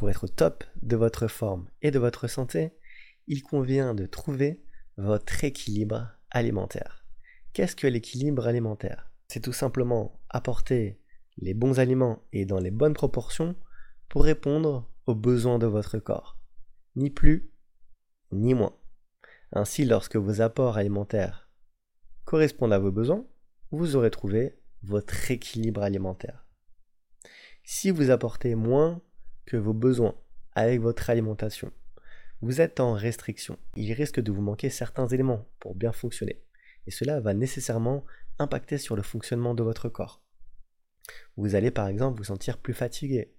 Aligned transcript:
Pour 0.00 0.08
être 0.08 0.24
au 0.24 0.28
top 0.28 0.64
de 0.80 0.96
votre 0.96 1.28
forme 1.28 1.68
et 1.82 1.90
de 1.90 1.98
votre 1.98 2.26
santé, 2.26 2.72
il 3.26 3.42
convient 3.42 3.94
de 3.94 4.06
trouver 4.06 4.64
votre 4.96 5.44
équilibre 5.44 6.08
alimentaire. 6.30 7.04
Qu'est-ce 7.52 7.76
que 7.76 7.86
l'équilibre 7.86 8.46
alimentaire? 8.46 9.12
C'est 9.28 9.42
tout 9.42 9.52
simplement 9.52 10.18
apporter 10.30 10.98
les 11.36 11.52
bons 11.52 11.78
aliments 11.78 12.24
et 12.32 12.46
dans 12.46 12.60
les 12.60 12.70
bonnes 12.70 12.94
proportions 12.94 13.54
pour 14.08 14.24
répondre 14.24 14.90
aux 15.04 15.14
besoins 15.14 15.58
de 15.58 15.66
votre 15.66 15.98
corps. 15.98 16.38
Ni 16.96 17.10
plus, 17.10 17.50
ni 18.32 18.54
moins. 18.54 18.78
Ainsi, 19.52 19.84
lorsque 19.84 20.16
vos 20.16 20.40
apports 20.40 20.78
alimentaires 20.78 21.50
correspondent 22.24 22.72
à 22.72 22.78
vos 22.78 22.90
besoins, 22.90 23.26
vous 23.70 23.96
aurez 23.96 24.10
trouvé 24.10 24.58
votre 24.82 25.30
équilibre 25.30 25.82
alimentaire. 25.82 26.46
Si 27.64 27.90
vous 27.90 28.08
apportez 28.08 28.54
moins 28.54 29.02
vos 29.56 29.74
besoins 29.74 30.14
avec 30.54 30.80
votre 30.80 31.10
alimentation, 31.10 31.72
vous 32.42 32.62
êtes 32.62 32.80
en 32.80 32.94
restriction. 32.94 33.58
Il 33.76 33.92
risque 33.92 34.18
de 34.18 34.32
vous 34.32 34.40
manquer 34.40 34.70
certains 34.70 35.06
éléments 35.06 35.46
pour 35.58 35.74
bien 35.74 35.92
fonctionner. 35.92 36.42
Et 36.86 36.90
cela 36.90 37.20
va 37.20 37.34
nécessairement 37.34 38.06
impacter 38.38 38.78
sur 38.78 38.96
le 38.96 39.02
fonctionnement 39.02 39.54
de 39.54 39.62
votre 39.62 39.90
corps. 39.90 40.22
Vous 41.36 41.54
allez 41.54 41.70
par 41.70 41.86
exemple 41.86 42.16
vous 42.16 42.24
sentir 42.24 42.56
plus 42.56 42.72
fatigué. 42.72 43.34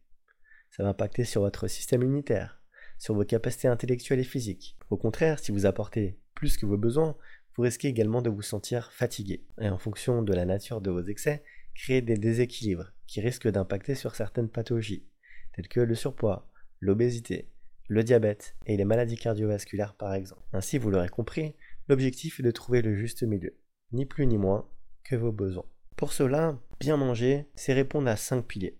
Ça 0.69 0.83
va 0.83 0.89
impacter 0.89 1.25
sur 1.25 1.41
votre 1.41 1.67
système 1.67 2.03
immunitaire, 2.03 2.61
sur 2.99 3.15
vos 3.15 3.25
capacités 3.25 3.67
intellectuelles 3.67 4.19
et 4.19 4.23
physiques. 4.23 4.77
Au 4.91 4.97
contraire, 4.97 5.39
si 5.39 5.51
vous 5.51 5.65
apportez 5.65 6.19
plus 6.35 6.55
que 6.55 6.67
vos 6.67 6.77
besoins, 6.77 7.17
vous 7.55 7.63
risquez 7.63 7.87
également 7.87 8.21
de 8.21 8.29
vous 8.29 8.43
sentir 8.43 8.91
fatigué. 8.91 9.43
Et 9.59 9.69
en 9.69 9.79
fonction 9.79 10.21
de 10.21 10.33
la 10.33 10.45
nature 10.45 10.79
de 10.79 10.91
vos 10.91 11.03
excès, 11.03 11.43
créer 11.73 12.03
des 12.03 12.17
déséquilibres 12.17 12.93
qui 13.07 13.19
risquent 13.19 13.49
d'impacter 13.49 13.95
sur 13.95 14.13
certaines 14.13 14.49
pathologies, 14.49 15.07
telles 15.53 15.67
que 15.67 15.79
le 15.79 15.95
surpoids, 15.95 16.49
l'obésité, 16.79 17.49
le 17.87 18.03
diabète 18.03 18.55
et 18.65 18.77
les 18.77 18.85
maladies 18.85 19.17
cardiovasculaires 19.17 19.95
par 19.95 20.13
exemple. 20.13 20.43
Ainsi, 20.53 20.77
vous 20.77 20.89
l'aurez 20.89 21.09
compris, 21.09 21.55
l'objectif 21.87 22.39
est 22.39 22.43
de 22.43 22.51
trouver 22.51 22.81
le 22.81 22.95
juste 22.95 23.23
milieu, 23.23 23.57
ni 23.91 24.05
plus 24.05 24.27
ni 24.27 24.37
moins 24.37 24.69
que 25.03 25.15
vos 25.15 25.31
besoins. 25.31 25.65
Pour 25.97 26.13
cela, 26.13 26.57
bien 26.79 26.97
manger, 26.97 27.45
c'est 27.55 27.73
répondre 27.73 28.07
à 28.09 28.15
cinq 28.15 28.45
piliers. 28.47 28.79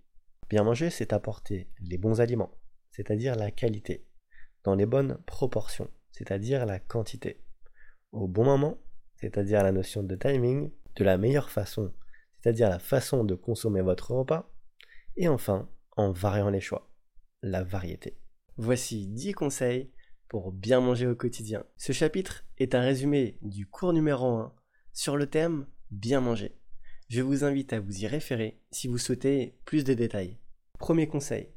Bien 0.49 0.64
manger, 0.64 0.89
c'est 0.89 1.14
apporter 1.14 1.67
les 1.81 1.97
bons 1.97 2.22
aliments, 2.22 2.58
c'est-à-dire 2.89 3.36
la 3.36 3.52
qualité, 3.52 4.05
dans 4.64 4.75
les 4.75 4.86
bonnes 4.86 5.17
proportions, 5.25 5.89
c'est-à-dire 6.11 6.66
la 6.66 6.80
quantité, 6.80 7.42
au 8.11 8.27
bon 8.27 8.45
moment, 8.45 8.77
c'est-à-dire 9.16 9.64
la 9.64 9.72
notion 9.72 10.03
de 10.03 10.16
timing, 10.16 10.72
de 10.95 11.03
la 11.03 11.17
meilleure 11.17 11.49
façon, 11.49 11.94
c'est-à-dire 12.39 12.69
la 12.69 12.80
façon 12.80 13.23
de 13.23 13.36
consommer 13.36 13.81
votre 13.81 14.11
repas, 14.11 14.52
et 15.16 15.27
enfin, 15.27 15.69
en 16.02 16.11
variant 16.11 16.49
les 16.49 16.61
choix, 16.61 16.89
la 17.41 17.63
variété. 17.63 18.17
Voici 18.57 19.07
10 19.07 19.33
conseils 19.33 19.91
pour 20.27 20.52
bien 20.52 20.80
manger 20.80 21.08
au 21.08 21.16
quotidien. 21.16 21.63
Ce 21.77 21.91
chapitre 21.91 22.45
est 22.58 22.75
un 22.75 22.81
résumé 22.81 23.38
du 23.41 23.67
cours 23.67 23.93
numéro 23.93 24.27
1 24.27 24.53
sur 24.93 25.17
le 25.17 25.27
thème 25.27 25.67
bien 25.91 26.21
manger. 26.21 26.58
Je 27.09 27.21
vous 27.21 27.43
invite 27.43 27.73
à 27.73 27.80
vous 27.80 28.03
y 28.03 28.08
référer 28.08 28.61
si 28.71 28.88
vous 28.88 28.97
souhaitez 28.97 29.58
plus 29.66 29.83
de 29.83 29.93
détails. 29.93 30.38
Premier 30.80 31.08
conseil, 31.08 31.49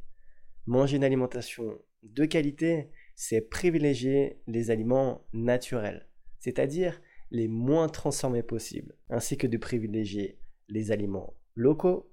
manger 0.67 0.97
une 0.97 1.05
alimentation 1.05 1.79
de 2.03 2.25
qualité, 2.25 2.91
c'est 3.15 3.41
privilégier 3.41 4.41
les 4.47 4.71
aliments 4.71 5.25
naturels, 5.33 6.09
c'est-à-dire 6.41 7.01
les 7.31 7.49
moins 7.49 7.89
transformés 7.89 8.43
possibles, 8.43 8.95
ainsi 9.09 9.37
que 9.39 9.47
de 9.47 9.57
privilégier 9.57 10.39
les 10.69 10.91
aliments 10.91 11.35
locaux, 11.55 12.11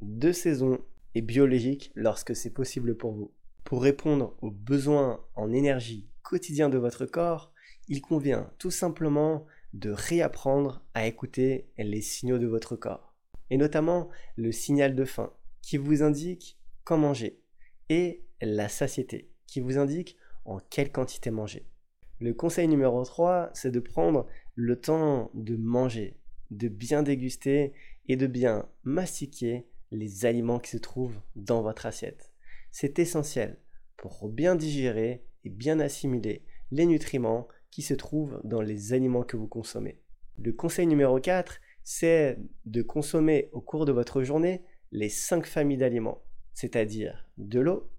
de 0.00 0.32
saison 0.32 0.78
et 1.16 1.22
biologiques 1.22 1.90
lorsque 1.94 2.36
c'est 2.36 2.52
possible 2.52 2.94
pour 2.94 3.12
vous. 3.12 3.32
Pour 3.64 3.82
répondre 3.82 4.36
aux 4.42 4.50
besoins 4.50 5.24
en 5.34 5.50
énergie 5.50 6.06
quotidiens 6.22 6.68
de 6.68 6.76
votre 6.76 7.06
corps, 7.06 7.54
il 7.88 8.02
convient 8.02 8.50
tout 8.58 8.70
simplement 8.70 9.46
de 9.72 9.88
réapprendre 9.88 10.84
à 10.92 11.06
écouter 11.06 11.70
les 11.78 12.02
signaux 12.02 12.38
de 12.38 12.46
votre 12.46 12.76
corps, 12.76 13.14
et 13.48 13.56
notamment 13.56 14.10
le 14.36 14.52
signal 14.52 14.94
de 14.94 15.06
faim 15.06 15.32
qui 15.62 15.78
vous 15.78 16.02
indique 16.02 16.58
quand 16.84 16.98
manger, 16.98 17.40
et 17.88 18.22
la 18.42 18.68
satiété 18.68 19.30
qui 19.46 19.60
vous 19.60 19.78
indique 19.78 20.18
en 20.44 20.58
quelle 20.68 20.92
quantité 20.92 21.30
manger. 21.30 21.64
Le 22.20 22.34
conseil 22.34 22.68
numéro 22.68 23.02
3, 23.02 23.52
c'est 23.54 23.70
de 23.70 23.80
prendre 23.80 24.26
le 24.54 24.78
temps 24.78 25.30
de 25.32 25.56
manger, 25.56 26.18
de 26.50 26.68
bien 26.68 27.02
déguster 27.02 27.72
et 28.06 28.16
de 28.16 28.26
bien 28.26 28.68
mastiquer 28.84 29.66
les 29.90 30.26
aliments 30.26 30.58
qui 30.58 30.70
se 30.70 30.76
trouvent 30.78 31.20
dans 31.34 31.62
votre 31.62 31.86
assiette. 31.86 32.32
C'est 32.70 32.98
essentiel 32.98 33.58
pour 33.96 34.28
bien 34.28 34.54
digérer 34.54 35.24
et 35.44 35.50
bien 35.50 35.80
assimiler 35.80 36.44
les 36.70 36.86
nutriments 36.86 37.48
qui 37.70 37.82
se 37.82 37.94
trouvent 37.94 38.40
dans 38.44 38.60
les 38.60 38.92
aliments 38.92 39.22
que 39.22 39.36
vous 39.36 39.48
consommez. 39.48 40.00
Le 40.38 40.52
conseil 40.52 40.86
numéro 40.86 41.18
4, 41.20 41.60
c'est 41.84 42.38
de 42.64 42.82
consommer 42.82 43.48
au 43.52 43.60
cours 43.60 43.84
de 43.84 43.92
votre 43.92 44.22
journée 44.22 44.62
les 44.92 45.08
5 45.08 45.46
familles 45.46 45.78
d'aliments, 45.78 46.22
c'est-à-dire 46.52 47.28
de 47.38 47.60
l'eau, 47.60 47.90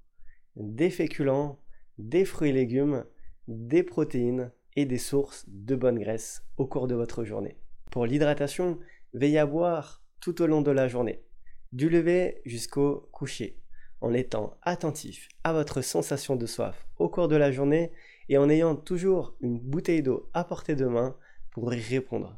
des 0.55 0.89
féculents, 0.89 1.59
des 1.97 2.25
fruits 2.25 2.49
et 2.49 2.53
légumes, 2.53 3.05
des 3.47 3.83
protéines 3.83 4.51
et 4.75 4.85
des 4.85 4.97
sources 4.97 5.45
de 5.47 5.75
bonne 5.75 5.99
graisse 5.99 6.43
au 6.57 6.67
cours 6.67 6.87
de 6.87 6.95
votre 6.95 7.23
journée. 7.23 7.57
Pour 7.91 8.05
l'hydratation, 8.05 8.77
veillez 9.13 9.39
à 9.39 9.45
boire 9.45 10.03
tout 10.19 10.41
au 10.41 10.47
long 10.47 10.61
de 10.61 10.71
la 10.71 10.87
journée, 10.87 11.23
du 11.71 11.89
lever 11.89 12.41
jusqu'au 12.45 13.09
coucher 13.11 13.59
en 14.01 14.13
étant 14.13 14.57
attentif 14.61 15.27
à 15.43 15.53
votre 15.53 15.81
sensation 15.81 16.35
de 16.35 16.45
soif 16.45 16.87
au 16.97 17.09
cours 17.09 17.27
de 17.27 17.35
la 17.35 17.51
journée 17.51 17.91
et 18.29 18.37
en 18.37 18.49
ayant 18.49 18.75
toujours 18.75 19.35
une 19.41 19.59
bouteille 19.59 20.03
d'eau 20.03 20.29
à 20.33 20.43
portée 20.43 20.75
de 20.75 20.85
main 20.85 21.17
pour 21.51 21.73
y 21.73 21.79
répondre. 21.79 22.37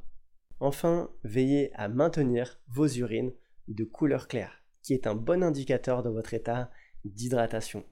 Enfin, 0.60 1.10
veillez 1.24 1.72
à 1.76 1.88
maintenir 1.88 2.60
vos 2.68 2.88
urines 2.88 3.34
de 3.68 3.84
couleur 3.84 4.28
claire, 4.28 4.64
qui 4.84 4.94
est 4.94 5.08
un 5.08 5.16
bon 5.16 5.44
indicateur 5.44 6.04
de 6.04 6.10
votre 6.10 6.34
état 6.34 6.70
d'hydratation. 7.06 7.86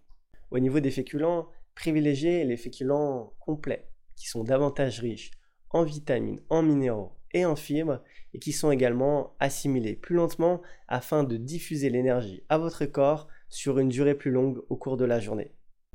Au 0.51 0.59
niveau 0.59 0.79
des 0.79 0.91
féculents, 0.91 1.49
privilégiez 1.75 2.43
les 2.43 2.57
féculents 2.57 3.33
complets, 3.39 3.89
qui 4.15 4.27
sont 4.27 4.43
davantage 4.43 4.99
riches 4.99 5.31
en 5.69 5.83
vitamines, 5.83 6.41
en 6.49 6.61
minéraux 6.61 7.16
et 7.33 7.45
en 7.45 7.55
fibres, 7.55 8.01
et 8.33 8.39
qui 8.39 8.51
sont 8.51 8.71
également 8.71 9.35
assimilés 9.39 9.95
plus 9.95 10.15
lentement 10.15 10.61
afin 10.87 11.23
de 11.23 11.37
diffuser 11.37 11.89
l'énergie 11.89 12.43
à 12.49 12.57
votre 12.57 12.85
corps 12.85 13.27
sur 13.49 13.79
une 13.79 13.89
durée 13.89 14.15
plus 14.15 14.31
longue 14.31 14.61
au 14.69 14.75
cours 14.75 14.97
de 14.97 15.05
la 15.05 15.19
journée. 15.19 15.53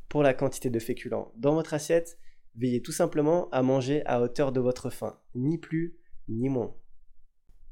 Pour 0.09 0.23
la 0.23 0.35
quantité 0.35 0.71
de 0.71 0.79
féculents 0.79 1.33
dans 1.37 1.55
votre 1.55 1.75
assiette, 1.75 2.19
veillez 2.57 2.83
tout 2.83 2.93
simplement 2.93 3.49
à 3.51 3.63
manger 3.63 4.05
à 4.07 4.21
hauteur 4.21 4.53
de 4.53 4.61
votre 4.61 4.91
faim, 4.91 5.19
ni 5.35 5.59
plus 5.59 5.97
ni 6.29 6.49
moins. 6.49 6.75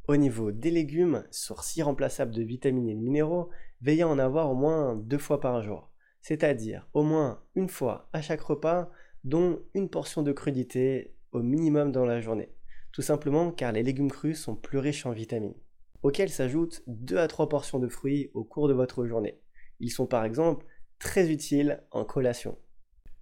Au 0.09 0.17
niveau 0.17 0.51
des 0.51 0.71
légumes, 0.71 1.25
source 1.31 1.77
irremplaçable 1.77 2.33
de 2.33 2.43
vitamines 2.43 2.89
et 2.89 2.95
de 2.95 3.01
minéraux, 3.01 3.51
veillez 3.81 4.05
en 4.05 4.19
avoir 4.19 4.51
au 4.51 4.55
moins 4.55 4.97
deux 4.97 5.19
fois 5.19 5.41
par 5.41 5.63
jour, 5.63 5.91
c'est-à-dire 6.21 6.89
au 6.95 7.03
moins 7.03 7.43
une 7.55 7.69
fois 7.69 8.09
à 8.13 8.21
chaque 8.21 8.41
repas, 8.41 8.91
dont 9.25 9.61
une 9.75 9.91
portion 9.91 10.23
de 10.23 10.33
crudité 10.33 11.15
au 11.33 11.43
minimum 11.43 11.93
dans 11.93 12.05
la 12.05 12.21
journée, 12.21 12.51
tout 12.93 13.03
simplement 13.03 13.51
car 13.51 13.73
les 13.73 13.83
légumes 13.83 14.11
crus 14.11 14.41
sont 14.41 14.57
plus 14.57 14.79
riches 14.79 15.07
en 15.07 15.13
vitamines, 15.13 15.55
auxquels 16.03 16.31
s'ajoutent 16.31 16.83
2 16.87 17.19
à 17.19 17.29
3 17.29 17.49
portions 17.49 17.79
de 17.79 17.89
fruits 17.89 18.31
au 18.35 18.45
cours 18.45 18.69
de 18.69 18.75
votre 18.75 19.07
journée. 19.07 19.41
Ils 19.81 19.91
sont 19.91 20.07
par 20.07 20.25
exemple 20.25 20.67
très 20.99 21.31
utiles 21.31 21.83
en 21.91 22.05
collation. 22.05 22.59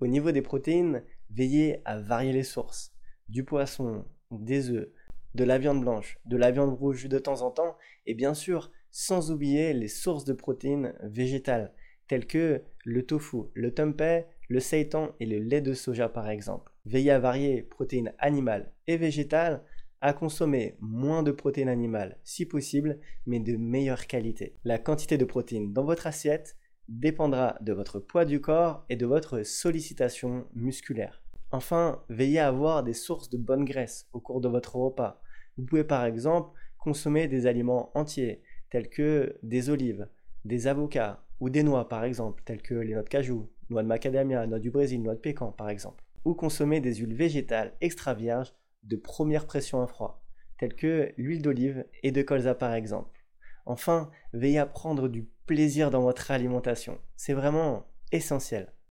Au 0.01 0.07
niveau 0.07 0.33
des 0.33 0.43
protéines, 0.43 1.05
veillez 1.31 1.81
à 1.84 1.99
varier 1.99 2.33
les 2.33 2.43
sources. 2.43 2.93
Du 3.28 3.45
poisson, 3.45 4.05
des 4.31 4.71
œufs, 4.71 4.89
de 5.34 5.45
la 5.45 5.59
viande 5.59 5.81
blanche, 5.81 6.19
de 6.25 6.37
la 6.37 6.51
viande 6.51 6.73
rouge 6.73 7.07
de 7.07 7.19
temps 7.19 7.43
en 7.43 7.51
temps, 7.51 7.77
et 8.07 8.15
bien 8.15 8.34
sûr, 8.34 8.73
sans 8.91 9.31
oublier 9.31 9.73
les 9.75 9.89
sources 9.89 10.25
de 10.25 10.33
protéines 10.33 10.95
végétales, 11.03 11.75
telles 12.09 12.27
que 12.27 12.62
le 12.84 13.05
tofu, 13.05 13.43
le 13.55 13.73
tempeh, 13.73 14.27
le 14.48 14.60
seitan 14.60 15.15
et 15.21 15.27
le 15.27 15.39
lait 15.39 15.60
de 15.60 15.75
soja 15.75 16.09
par 16.09 16.28
exemple. 16.31 16.72
Veillez 16.89 17.11
à 17.11 17.19
varier 17.19 17.61
protéines 17.61 18.15
animales 18.19 18.73
et 18.87 18.97
végétales, 18.97 19.63
à 20.01 20.15
consommer 20.15 20.75
moins 20.81 21.23
de 21.23 21.33
protéines 21.33 21.69
animales 21.69 22.19
si 22.25 22.47
possible, 22.47 22.99
mais 23.27 23.41
de 23.41 23.59
meilleure 23.59 24.07
qualité. 24.07 24.57
La 24.65 24.79
quantité 24.79 25.19
de 25.19 25.27
protéines 25.27 25.75
dans 25.75 25.85
votre 25.85 26.07
assiette 26.07 26.57
dépendra 26.89 27.59
de 27.61 27.75
votre 27.75 28.01
poids 28.01 28.25
du 28.25 28.41
corps 28.41 28.87
et 28.89 28.97
de 28.97 29.05
votre 29.05 29.43
sollicitation 29.43 30.47
musculaire. 30.55 31.23
Enfin, 31.51 32.03
veillez 32.09 32.39
à 32.39 32.49
avoir 32.49 32.83
des 32.83 32.95
sources 32.95 33.29
de 33.29 33.37
bonne 33.37 33.67
graisse 33.67 34.09
au 34.15 34.21
cours 34.21 34.41
de 34.41 34.49
votre 34.49 34.77
repas. 34.77 35.21
Vous 35.59 35.67
pouvez 35.67 35.85
par 35.85 36.07
exemple 36.07 36.59
consommer 36.79 37.29
des 37.29 37.45
aliments 37.45 37.91
entiers, 37.95 38.41
tels 38.71 38.89
que 38.89 39.37
des 39.43 39.69
olives, 39.69 40.09
des 40.47 40.67
avocats 40.67 41.23
ou 41.39 41.51
des 41.51 41.63
noix 41.63 41.87
par 41.87 42.05
exemple, 42.05 42.43
telles 42.47 42.63
que 42.63 42.75
les 42.75 42.95
noix 42.95 43.03
de 43.03 43.11
cajou, 43.11 43.51
noix 43.69 43.83
de 43.83 43.89
macadamia, 43.89 44.47
noix 44.47 44.59
du 44.59 44.71
Brésil, 44.71 45.03
noix 45.03 45.15
de 45.15 45.21
pécan 45.21 45.53
par 45.53 45.69
exemple. 45.69 46.03
Ou 46.24 46.34
consommer 46.34 46.80
des 46.80 46.97
huiles 46.97 47.15
végétales 47.15 47.74
extra 47.80 48.15
vierges 48.15 48.54
de 48.84 48.97
première 48.97 49.47
pression 49.47 49.82
à 49.82 49.86
froid, 49.86 50.22
telles 50.59 50.74
que 50.74 51.12
l'huile 51.16 51.42
d'olive 51.42 51.84
et 52.03 52.12
de 52.12 52.22
colza 52.22 52.54
par 52.54 52.74
exemple. 52.74 53.24
Enfin, 53.66 54.10
veillez 54.32 54.59
à 54.59 54.66
prendre 54.66 55.09
du 55.09 55.28
plaisir 55.47 55.91
dans 55.91 56.00
votre 56.00 56.30
alimentation. 56.30 56.98
C'est 57.16 57.34
vraiment 57.34 57.86
essentiel. 58.12 58.72